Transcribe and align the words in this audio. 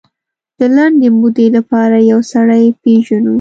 د 0.59 0.61
لنډې 0.75 1.09
مودې 1.19 1.47
لپاره 1.57 1.97
یو 2.11 2.19
سړی 2.31 2.65
پېژنو. 2.81 3.29